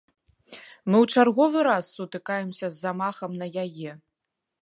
[0.89, 3.91] Мы ў чарговы раз сутыкаемся з замахам на яе.